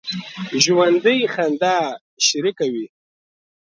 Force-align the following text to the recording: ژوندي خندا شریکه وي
ژوندي 0.63 1.19
خندا 1.33 1.77
شریکه 2.27 2.67
وي 2.73 2.85